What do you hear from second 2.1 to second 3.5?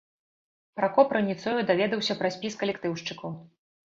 пра спіс калектыўшчыкаў.